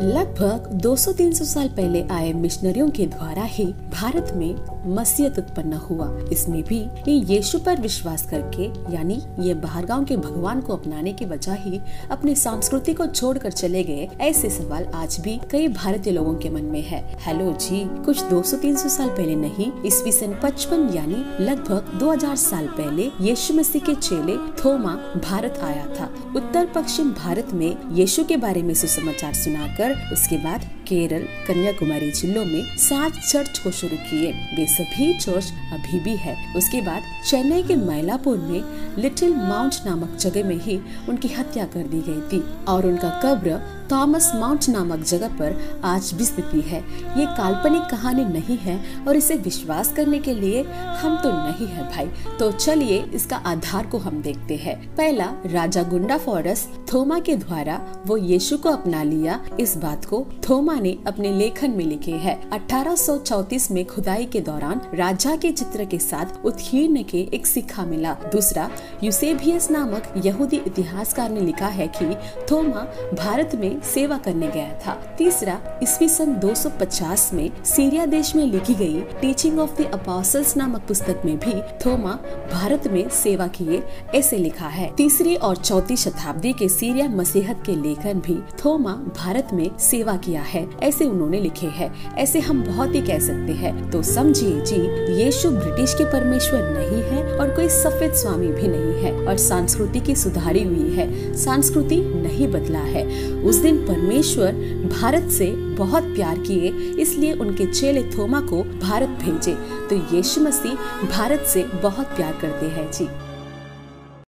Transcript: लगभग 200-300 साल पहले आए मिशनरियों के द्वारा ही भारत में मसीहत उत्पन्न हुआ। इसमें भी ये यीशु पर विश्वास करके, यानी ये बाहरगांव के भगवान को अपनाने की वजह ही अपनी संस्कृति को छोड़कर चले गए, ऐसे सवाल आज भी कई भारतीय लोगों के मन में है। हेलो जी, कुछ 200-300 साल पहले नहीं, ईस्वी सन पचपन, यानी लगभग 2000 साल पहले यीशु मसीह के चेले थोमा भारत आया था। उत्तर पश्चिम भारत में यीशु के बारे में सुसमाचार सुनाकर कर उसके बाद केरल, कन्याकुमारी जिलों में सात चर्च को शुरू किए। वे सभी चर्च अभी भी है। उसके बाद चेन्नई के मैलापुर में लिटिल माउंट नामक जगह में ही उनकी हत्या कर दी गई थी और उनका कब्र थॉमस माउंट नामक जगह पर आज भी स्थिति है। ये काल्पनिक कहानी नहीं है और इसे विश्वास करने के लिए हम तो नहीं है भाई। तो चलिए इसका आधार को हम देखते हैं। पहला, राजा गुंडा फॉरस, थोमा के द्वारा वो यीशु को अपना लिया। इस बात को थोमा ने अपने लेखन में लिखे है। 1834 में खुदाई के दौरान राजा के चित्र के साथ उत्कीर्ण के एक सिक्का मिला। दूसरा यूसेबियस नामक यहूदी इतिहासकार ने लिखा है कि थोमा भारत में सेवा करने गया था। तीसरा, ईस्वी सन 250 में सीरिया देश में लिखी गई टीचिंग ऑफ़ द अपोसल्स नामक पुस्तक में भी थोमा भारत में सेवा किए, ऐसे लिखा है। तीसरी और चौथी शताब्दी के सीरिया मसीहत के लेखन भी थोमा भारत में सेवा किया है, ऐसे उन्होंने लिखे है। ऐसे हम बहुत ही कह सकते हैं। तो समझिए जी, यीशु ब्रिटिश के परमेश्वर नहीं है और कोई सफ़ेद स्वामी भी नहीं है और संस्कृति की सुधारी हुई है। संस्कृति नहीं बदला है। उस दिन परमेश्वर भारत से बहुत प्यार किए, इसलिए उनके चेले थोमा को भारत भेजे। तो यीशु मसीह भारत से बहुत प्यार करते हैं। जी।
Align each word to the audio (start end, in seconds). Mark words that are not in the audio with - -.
लगभग 0.00 0.68
200-300 0.82 1.44
साल 1.44 1.68
पहले 1.68 2.02
आए 2.10 2.32
मिशनरियों 2.32 2.88
के 2.90 3.06
द्वारा 3.06 3.42
ही 3.44 3.64
भारत 3.92 4.30
में 4.36 4.94
मसीहत 4.94 5.38
उत्पन्न 5.38 5.72
हुआ। 5.80 6.06
इसमें 6.32 6.62
भी 6.64 6.78
ये 7.08 7.12
यीशु 7.12 7.58
पर 7.58 7.80
विश्वास 7.80 8.24
करके, 8.30 8.66
यानी 8.94 9.20
ये 9.40 9.54
बाहरगांव 9.54 10.04
के 10.04 10.16
भगवान 10.16 10.60
को 10.60 10.72
अपनाने 10.72 11.12
की 11.12 11.24
वजह 11.24 11.54
ही 11.54 11.80
अपनी 12.10 12.34
संस्कृति 12.34 12.94
को 12.94 13.06
छोड़कर 13.06 13.52
चले 13.52 13.82
गए, 13.84 14.08
ऐसे 14.20 14.50
सवाल 14.50 14.84
आज 14.94 15.18
भी 15.20 15.38
कई 15.50 15.68
भारतीय 15.68 16.12
लोगों 16.12 16.34
के 16.34 16.50
मन 16.50 16.64
में 16.64 16.82
है। 16.82 17.02
हेलो 17.20 17.50
जी, 17.52 17.82
कुछ 18.04 18.22
200-300 18.22 18.88
साल 18.88 19.08
पहले 19.08 19.34
नहीं, 19.36 19.70
ईस्वी 19.86 20.12
सन 20.12 20.38
पचपन, 20.42 20.88
यानी 20.94 21.44
लगभग 21.44 21.98
2000 21.98 22.36
साल 22.36 22.68
पहले 22.68 23.10
यीशु 23.20 23.54
मसीह 23.54 23.82
के 23.82 23.94
चेले 23.96 24.36
थोमा 24.62 24.94
भारत 25.24 25.60
आया 25.62 25.86
था। 25.98 26.10
उत्तर 26.36 26.72
पश्चिम 26.74 27.12
भारत 27.14 27.52
में 27.52 27.76
यीशु 27.92 28.24
के 28.24 28.36
बारे 28.36 28.62
में 28.62 28.74
सुसमाचार 28.74 29.34
सुनाकर 29.34 29.86
कर 29.88 30.12
उसके 30.12 30.36
बाद 30.36 30.60
केरल, 30.88 31.22
कन्याकुमारी 31.48 32.10
जिलों 32.10 32.44
में 32.44 32.76
सात 32.76 33.12
चर्च 33.12 33.58
को 33.58 33.70
शुरू 33.70 33.96
किए। 33.96 34.32
वे 34.32 34.66
सभी 34.66 35.18
चर्च 35.18 35.52
अभी 35.72 36.00
भी 36.00 36.16
है। 36.16 36.54
उसके 36.56 36.80
बाद 36.80 37.02
चेन्नई 37.28 37.62
के 37.62 37.76
मैलापुर 37.76 38.38
में 38.38 38.62
लिटिल 38.98 39.34
माउंट 39.34 39.74
नामक 39.86 40.16
जगह 40.16 40.44
में 40.44 40.56
ही 40.56 40.80
उनकी 41.08 41.28
हत्या 41.28 41.64
कर 41.64 41.82
दी 41.82 42.00
गई 42.00 42.20
थी 42.20 42.64
और 42.68 42.86
उनका 42.86 43.20
कब्र 43.24 43.77
थॉमस 43.92 44.32
माउंट 44.34 44.68
नामक 44.68 45.04
जगह 45.04 45.28
पर 45.28 45.80
आज 45.84 46.10
भी 46.14 46.24
स्थिति 46.24 46.60
है। 46.60 46.80
ये 47.18 47.26
काल्पनिक 47.26 47.82
कहानी 47.82 48.24
नहीं 48.24 48.58
है 48.58 49.04
और 49.08 49.16
इसे 49.16 49.34
विश्वास 49.34 49.92
करने 49.92 50.18
के 50.18 50.34
लिए 50.34 50.62
हम 50.72 51.16
तो 51.16 51.30
नहीं 51.32 51.66
है 51.66 51.88
भाई। 51.90 52.36
तो 52.38 52.52
चलिए 52.52 53.04
इसका 53.14 53.36
आधार 53.36 53.86
को 53.86 53.98
हम 53.98 54.22
देखते 54.22 54.56
हैं। 54.56 54.96
पहला, 54.96 55.32
राजा 55.46 55.82
गुंडा 55.82 56.18
फॉरस, 56.18 56.68
थोमा 56.92 57.18
के 57.18 57.36
द्वारा 57.36 58.02
वो 58.06 58.16
यीशु 58.16 58.58
को 58.58 58.68
अपना 58.68 59.02
लिया। 59.02 59.44
इस 59.60 59.76
बात 59.76 60.04
को 60.04 60.26
थोमा 60.48 60.74
ने 60.74 60.98
अपने 61.06 61.30
लेखन 61.30 61.70
में 61.70 61.84
लिखे 61.84 62.12
है। 62.12 62.50
1834 62.52 63.70
में 63.70 63.86
खुदाई 63.86 64.24
के 64.24 64.40
दौरान 64.40 64.80
राजा 64.94 65.36
के 65.36 65.52
चित्र 65.52 65.84
के 65.84 65.98
साथ 65.98 66.46
उत्कीर्ण 66.46 67.02
के 67.02 67.18
एक 67.34 67.46
सिक्का 67.46 67.84
मिला। 67.84 68.12
दूसरा 68.12 68.70
यूसेबियस 69.04 69.70
नामक 69.70 70.22
यहूदी 70.26 70.56
इतिहासकार 70.56 71.30
ने 71.30 71.40
लिखा 71.40 71.66
है 71.66 71.86
कि 71.88 72.14
थोमा 72.50 72.80
भारत 73.14 73.50
में 73.54 73.77
सेवा 73.80 74.18
करने 74.18 74.48
गया 74.48 74.78
था। 74.86 75.14
तीसरा, 75.18 75.80
ईस्वी 75.82 76.08
सन 76.08 76.38
250 76.38 77.30
में 77.34 77.50
सीरिया 77.64 78.06
देश 78.06 78.36
में 78.36 78.46
लिखी 78.46 78.74
गई 78.74 79.00
टीचिंग 79.00 79.58
ऑफ़ 79.58 79.82
द 79.82 79.90
अपोसल्स 79.94 80.56
नामक 80.56 80.80
पुस्तक 80.80 81.22
में 81.24 81.38
भी 81.38 81.52
थोमा 81.52 82.18
भारत 82.52 82.88
में 82.88 83.08
सेवा 83.08 83.46
किए, 83.46 83.82
ऐसे 84.14 84.36
लिखा 84.36 84.66
है। 84.66 84.90
तीसरी 84.96 85.34
और 85.34 85.56
चौथी 85.56 85.96
शताब्दी 85.96 86.52
के 86.52 86.68
सीरिया 86.68 87.08
मसीहत 87.08 87.62
के 87.66 87.72
लेखन 87.72 88.14
भी 88.14 88.38
थोमा 88.64 88.92
भारत 88.92 89.48
में 89.52 89.78
सेवा 89.78 90.16
किया 90.16 90.42
है, 90.42 90.66
ऐसे 90.82 91.04
उन्होंने 91.04 91.40
लिखे 91.40 91.66
है। 91.66 91.92
ऐसे 92.18 92.40
हम 92.40 92.62
बहुत 92.64 92.94
ही 92.94 93.02
कह 93.02 93.18
सकते 93.18 93.52
हैं। 93.52 93.90
तो 93.90 94.02
समझिए 94.02 94.60
जी, 94.60 94.76
यीशु 95.22 95.50
ब्रिटिश 95.50 95.94
के 95.94 96.04
परमेश्वर 96.04 96.60
नहीं 96.62 97.02
है 97.02 97.38
और 97.38 97.50
कोई 97.50 97.68
सफ़ेद 97.68 98.12
स्वामी 98.12 98.48
भी 98.48 98.68
नहीं 98.68 99.02
है 99.02 99.26
और 99.26 99.36
संस्कृति 99.36 100.00
की 100.00 100.14
सुधारी 100.14 100.64
हुई 100.64 100.92
है। 100.92 101.34
संस्कृति 101.34 101.96
नहीं 101.96 102.48
बदला 102.48 102.78
है। 102.78 103.32
उस 103.32 103.62
दिन 103.68 103.86
परमेश्वर 103.86 104.52
भारत 105.00 105.28
से 105.30 105.46
बहुत 105.76 106.02
प्यार 106.02 106.38
किए, 106.38 106.68
इसलिए 107.02 107.32
उनके 107.32 107.66
चेले 107.66 108.02
थोमा 108.02 108.40
को 108.40 108.62
भारत 108.62 109.08
भेजे। 109.08 109.54
तो 109.88 110.16
यीशु 110.16 110.40
मसीह 110.40 110.74
भारत 111.08 111.40
से 111.40 111.64
बहुत 111.82 112.06
प्यार 112.06 112.38
करते 112.40 112.66
हैं। 112.66 112.90
जी। 112.92 113.27